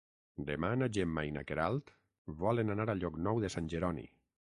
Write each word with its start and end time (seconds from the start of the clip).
Demà 0.45 0.69
na 0.81 0.87
Gemma 0.97 1.23
i 1.27 1.33
na 1.35 1.43
Queralt 1.51 1.91
volen 2.39 2.77
anar 2.77 2.87
a 2.95 2.97
Llocnou 3.01 3.43
de 3.45 3.53
Sant 3.57 3.69
Jeroni. 3.75 4.07